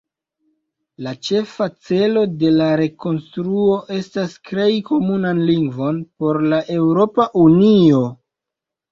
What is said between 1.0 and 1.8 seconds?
La ĉefa